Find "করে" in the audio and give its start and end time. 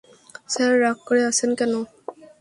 1.07-1.21